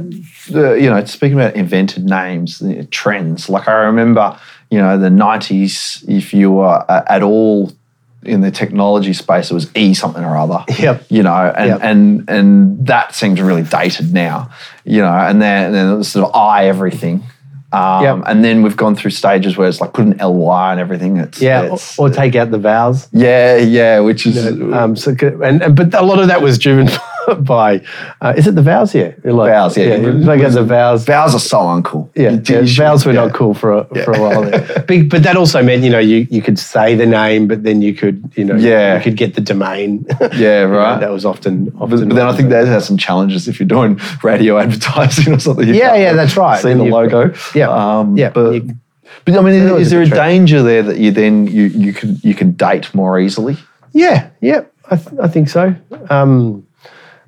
[0.49, 3.49] the, you know, speaking about invented names, trends?
[3.49, 6.07] Like I remember, you know, the '90s.
[6.07, 7.73] If you were at all
[8.23, 10.63] in the technology space, it was E something or other.
[10.79, 11.05] Yep.
[11.09, 11.79] You know, and yep.
[11.81, 14.49] and and that seems really dated now.
[14.85, 17.23] You know, and then and then sort of I everything.
[17.71, 18.23] Um, yep.
[18.25, 21.17] And then we've gone through stages where it's like put an ly and everything.
[21.17, 23.07] It's, yeah, it's, or, or, take out the vowels.
[23.11, 26.41] Yeah, yeah, which is you know, um, so and, and but a lot of that
[26.41, 26.87] was driven
[27.39, 27.81] by
[28.21, 29.17] uh, is it the vowels here?
[29.23, 29.95] Like, vowels, yeah.
[29.95, 31.05] yeah like the vowels.
[31.05, 32.09] Vowels are so uncool.
[32.15, 33.25] Yeah, yeah vowels were yeah.
[33.25, 34.05] not cool for a, yeah.
[34.05, 34.43] for a while.
[34.43, 34.83] There.
[34.87, 37.81] but, but that also meant you know you, you could say the name, but then
[37.81, 38.97] you could you know yeah.
[38.97, 40.05] you could get the domain.
[40.39, 40.95] Yeah, right.
[40.95, 41.99] know, that was often often.
[41.99, 45.39] But, but then I think that has some challenges if you're doing radio advertising or
[45.39, 45.67] something.
[45.67, 46.61] Yeah, yeah, that's right.
[46.61, 47.33] See the logo.
[47.55, 48.29] Yeah, um, yeah.
[48.29, 48.75] But, you,
[49.25, 52.23] but I mean, is, is there a danger there that you then you you could
[52.23, 53.57] you can date more easily?
[53.91, 55.75] Yeah, yeah, I, th- I think so.
[56.09, 56.67] Um,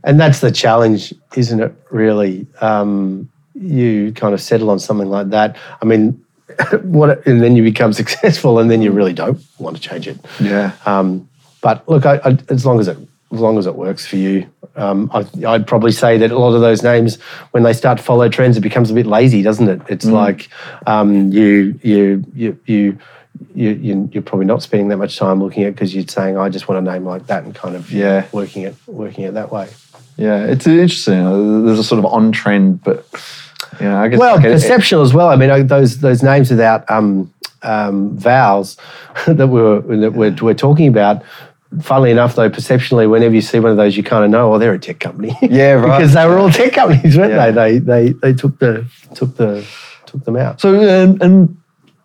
[0.03, 1.73] and that's the challenge, isn't it?
[1.89, 5.57] Really, um, you kind of settle on something like that.
[5.81, 6.23] I mean,
[6.81, 7.25] what?
[7.25, 10.19] And then you become successful, and then you really don't want to change it.
[10.39, 10.73] Yeah.
[10.85, 11.29] Um,
[11.61, 12.97] but look, I, I, as long as it
[13.31, 16.53] as long as it works for you, um, I, would probably say that a lot
[16.53, 17.15] of those names,
[17.51, 19.81] when they start to follow trends, it becomes a bit lazy, doesn't it?
[19.87, 20.11] It's mm.
[20.11, 20.49] like
[20.85, 22.99] um, you you you you
[23.55, 23.69] you,
[24.11, 26.67] you, are probably not spending that much time looking at because you're saying, I just
[26.67, 29.69] want a name like that and kind of yeah working it working it that way.
[30.17, 31.65] Yeah, it's interesting.
[31.65, 33.05] There's a sort of on trend, but
[33.79, 34.19] yeah, I guess.
[34.19, 35.29] Well, like perceptual as well.
[35.29, 38.77] I mean, those those names without um, um, vowels
[39.27, 41.23] that we're that we're, we're talking about.
[41.81, 44.59] Funnily enough, though, perceptually, whenever you see one of those, you kind of know, oh,
[44.59, 45.33] they're a tech company.
[45.41, 45.99] Yeah, right.
[45.99, 47.49] because they were all tech companies, weren't yeah.
[47.49, 47.79] they?
[47.79, 49.65] They they they took the took the
[50.05, 50.59] took them out.
[50.59, 51.60] So and, and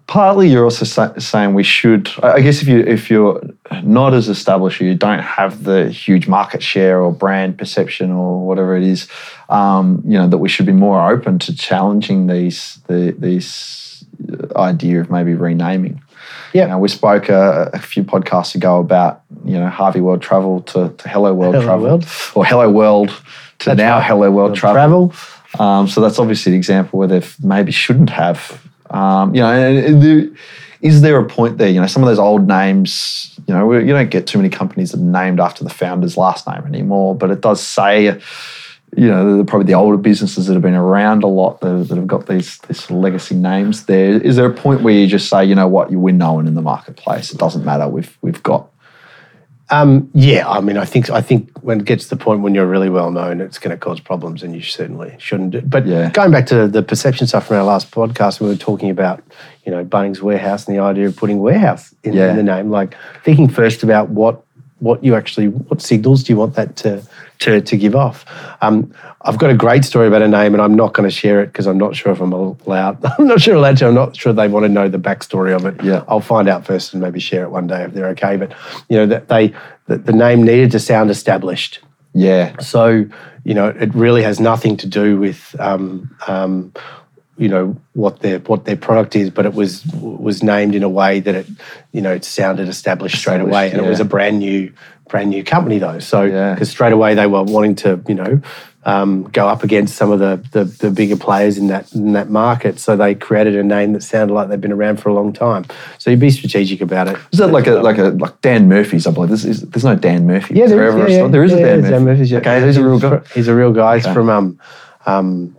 [0.07, 3.41] partly you're also sa- saying we should i guess if you if you're
[3.83, 8.77] not as established you don't have the huge market share or brand perception or whatever
[8.77, 9.09] it is
[9.49, 14.05] um, you know that we should be more open to challenging these the, these
[14.55, 16.01] idea of maybe renaming
[16.53, 20.23] yeah you know, we spoke a, a, few podcasts ago about you know harvey world
[20.23, 22.07] travel to, to hello world hello travel world.
[22.35, 23.09] or hello world
[23.59, 24.07] to that's now right.
[24.07, 25.13] hello world, world travel, travel.
[25.59, 30.31] Um, so that's obviously an example where they maybe shouldn't have um, you know,
[30.83, 31.69] is there a point there?
[31.69, 34.93] You know, some of those old names, you know, you don't get too many companies
[34.93, 38.21] that are named after the founder's last name anymore, but it does say,
[38.97, 42.07] you know, probably the older businesses that have been around a lot that, that have
[42.07, 44.21] got these, these legacy names there.
[44.21, 46.55] Is there a point where you just say, you know what, we're no one in
[46.55, 47.33] the marketplace?
[47.33, 47.89] It doesn't matter.
[47.89, 48.71] We've, we've got
[49.71, 52.55] um, yeah, I mean, I think I think when it gets to the point when
[52.55, 55.61] you're really well known, it's going to cause problems, and you certainly shouldn't do.
[55.61, 56.11] But yeah.
[56.11, 59.25] going back to the perception stuff from our last podcast, we were talking about
[59.65, 62.31] you know Bunnings Warehouse and the idea of putting warehouse in, yeah.
[62.31, 64.45] in the name, like thinking first about what
[64.79, 67.03] what you actually what signals do you want that to
[67.41, 68.25] to, to give off.
[68.61, 71.41] Um, I've got a great story about a name, and I'm not going to share
[71.41, 73.05] it because I'm not sure if I'm allowed.
[73.19, 73.89] I'm not sure allowed to.
[73.89, 75.83] I'm not sure they want to know the backstory of it.
[75.83, 78.37] Yeah, I'll find out first and maybe share it one day if they're okay.
[78.37, 78.55] But
[78.89, 79.55] you know that they
[79.87, 81.81] the, the name needed to sound established.
[82.15, 82.57] Yeah.
[82.59, 83.07] So
[83.45, 86.73] you know it really has nothing to do with um, um,
[87.37, 90.89] you know what their what their product is, but it was was named in a
[90.89, 91.47] way that it
[91.93, 93.87] you know it sounded established straight away, and yeah.
[93.87, 94.73] it was a brand new
[95.09, 95.99] brand new company though.
[95.99, 96.73] So because yeah.
[96.73, 98.41] straight away they were wanting to you know
[98.87, 102.31] um, go up against some of the, the, the bigger players in that in that
[102.31, 105.33] market, so they created a name that sounded like they've been around for a long
[105.33, 105.67] time.
[105.99, 107.19] So you'd be strategic about it.
[107.33, 109.07] Is that like a like a like Dan Murphy's?
[109.09, 110.55] I believe there's, is, there's no Dan Murphy.
[110.55, 111.91] Yeah, there, is, yeah, yeah, there is yeah, a Dan Murphy.
[111.91, 112.33] Dan Murphy's.
[112.33, 113.21] Okay, he's a real guy.
[113.35, 113.97] He's a real guy.
[113.97, 114.15] He's okay.
[114.15, 114.61] from um,
[115.05, 115.57] um,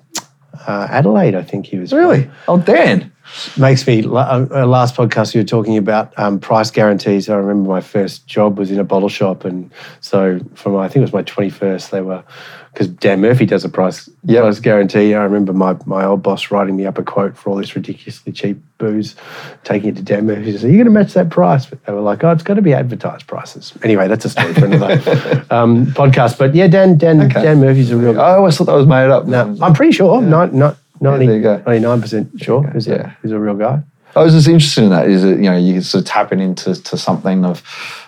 [0.68, 1.94] uh, Adelaide, I think he was.
[1.94, 2.30] Really?
[2.48, 3.12] Oh, Dan.
[3.58, 7.30] Makes me, uh, last podcast you were talking about um, price guarantees.
[7.30, 9.44] I remember my first job was in a bottle shop.
[9.46, 12.24] And so from, I think it was my 21st, they were,
[12.78, 14.44] because Dan Murphy does a price, yep.
[14.44, 15.16] price guarantee.
[15.16, 18.32] I remember my, my old boss writing me up a quote for all this ridiculously
[18.32, 19.16] cheap booze,
[19.64, 20.52] taking it to Dan Murphy.
[20.52, 21.66] He said, Are you going to match that price?
[21.66, 23.74] But they were like, Oh, it's got to be advertised prices.
[23.82, 24.94] Anyway, that's a story for another
[25.50, 26.38] um, podcast.
[26.38, 27.42] But yeah, Dan, Dan, okay.
[27.42, 28.22] Dan Murphy's a real.
[28.22, 29.26] I always thought that was made up.
[29.26, 30.22] No, I'm pretty sure.
[30.22, 30.30] Yeah.
[30.30, 31.38] Not, not, 90, yeah, there
[31.74, 31.98] you go.
[31.98, 32.94] 99% sure he's, yeah.
[32.94, 33.82] a, he's a real guy.
[34.18, 35.10] I was just interested in that.
[35.10, 37.62] Is it you know you can sort of tapping into to something of,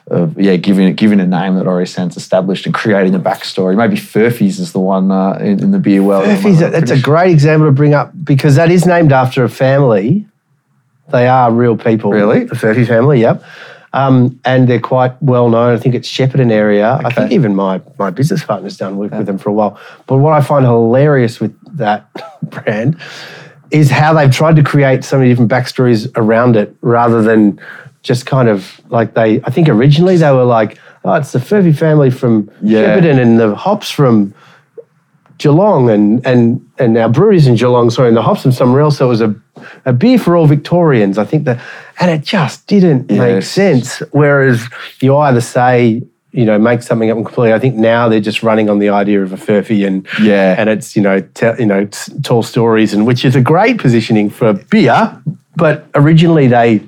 [0.07, 3.77] of yeah giving it giving a name that already sounds established and creating a backstory.
[3.77, 6.25] Maybe Furphy's is the one uh, in, in, the beer world.
[6.25, 10.25] Furphy's that's a great example to bring up because that is named after a family.
[11.11, 12.11] They are real people.
[12.11, 13.21] Really, the Furphy family.
[13.21, 13.43] Yep.
[13.91, 15.73] Um, and they're quite well known.
[15.73, 16.95] I think it's Shepparton area.
[16.95, 17.05] Okay.
[17.05, 19.19] I think even my my business partner's done work yeah.
[19.19, 19.79] with them for a while.
[20.07, 22.07] But what I find hilarious with that
[22.43, 22.99] brand
[23.71, 27.59] is how they've tried to create so many different backstories around it rather than
[28.01, 29.41] just kind of like they.
[29.43, 32.97] I think originally they were like, oh, it's the Furphy family from yeah.
[32.97, 34.33] Shepparton and the hops from
[35.37, 38.97] Geelong and and and our breweries in Geelong, sorry, and the hops from somewhere else.
[38.97, 39.35] So it was a,
[39.85, 41.17] a beer for all Victorians.
[41.17, 41.61] I think that,
[41.99, 43.19] and it just didn't yes.
[43.19, 43.99] make sense.
[44.11, 44.67] Whereas
[44.99, 47.53] you either say, you know, make something up completely.
[47.53, 50.69] I think now they're just running on the idea of a furphy and yeah, and
[50.69, 51.85] it's you know, te- you know,
[52.23, 55.21] tall stories, and which is a great positioning for beer.
[55.55, 56.81] But originally they,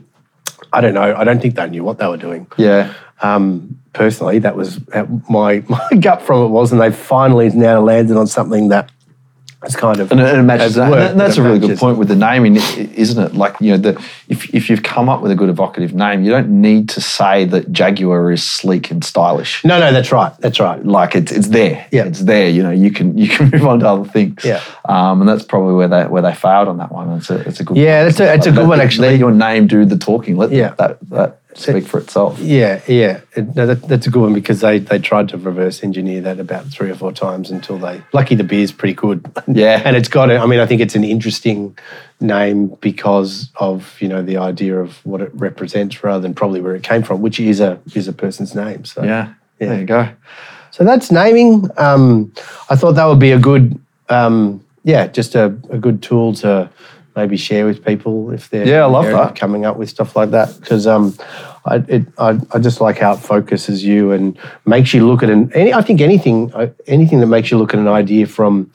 [0.71, 2.47] I don't know, I don't think they knew what they were doing.
[2.57, 2.93] Yeah.
[3.21, 4.79] Um, personally, that was
[5.29, 8.91] my my gut from it was, and they finally now landed on something that
[9.63, 11.11] it's kind of and it matches that.
[11.11, 13.35] and that's a really good point with the naming, isn't it?
[13.35, 16.31] Like you know, the, if if you've come up with a good evocative name, you
[16.31, 19.63] don't need to say that Jaguar is sleek and stylish.
[19.63, 20.35] No, no, that's right.
[20.39, 20.83] That's right.
[20.83, 21.87] Like it's it's there.
[21.91, 22.49] Yeah, it's there.
[22.49, 24.43] You know, you can you can move on to other things.
[24.43, 27.11] Yeah, um, and that's probably where they where they failed on that one.
[27.17, 27.77] It's a it's a good.
[27.77, 29.09] Yeah, it's a it's a good one actually.
[29.09, 30.37] Let your name do the talking.
[30.37, 30.73] Let yeah.
[30.79, 32.39] that that speak for itself.
[32.39, 33.21] Yeah, yeah.
[33.35, 36.67] No, that, that's a good one because they, they tried to reverse engineer that about
[36.67, 38.01] three or four times until they.
[38.13, 39.25] Lucky the beer's pretty good.
[39.47, 40.29] Yeah, and it's got.
[40.29, 41.77] A, I mean, I think it's an interesting
[42.19, 46.75] name because of you know the idea of what it represents rather than probably where
[46.75, 48.85] it came from, which is a is a person's name.
[48.85, 49.69] So yeah, yeah.
[49.69, 50.09] there you go.
[50.69, 51.69] So that's naming.
[51.77, 52.31] Um,
[52.69, 53.79] I thought that would be a good.
[54.09, 56.69] Um, yeah, just a, a good tool to
[57.15, 59.35] maybe share with people if they're yeah, I love that.
[59.35, 60.57] coming up with stuff like that.
[60.59, 61.15] Because um,
[61.65, 65.29] I, it, I, I just like how it focuses you and makes you look at
[65.29, 68.71] an any I think anything uh, anything that makes you look at an idea from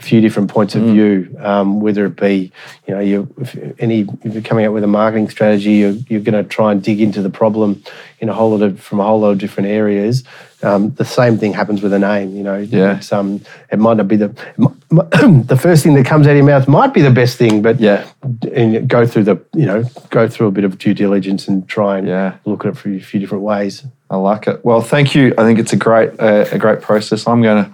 [0.00, 0.92] a few different points of mm.
[0.92, 2.50] view, um, whether it be,
[2.86, 6.20] you know, you if any if you're coming up with a marketing strategy, you're, you're
[6.20, 7.82] going to try and dig into the problem
[8.18, 10.24] in a whole lot of from a whole lot of different areas.
[10.62, 12.34] Um, the same thing happens with a name.
[12.34, 12.96] You know, yeah.
[12.96, 14.28] It's, um, it might not be the
[15.46, 17.78] the first thing that comes out of your mouth might be the best thing, but
[17.78, 18.06] yeah,
[18.52, 21.98] and go through the you know go through a bit of due diligence and try
[21.98, 22.38] and yeah.
[22.46, 23.84] look at it from a few different ways.
[24.08, 24.64] I like it.
[24.64, 25.34] Well, thank you.
[25.36, 27.26] I think it's a great uh, a great process.
[27.26, 27.70] I'm going to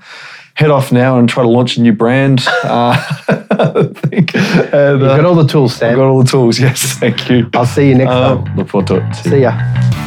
[0.56, 2.44] head off now and try to launch a new brand.
[2.66, 2.96] Uh,
[3.28, 4.34] I think.
[4.34, 5.92] And, You've got all the tools, Sam.
[5.92, 6.94] I've got all the tools, yes.
[6.94, 7.48] Thank you.
[7.54, 8.56] I'll see you next um, time.
[8.56, 9.14] Look forward to it.
[9.14, 10.05] See, see ya.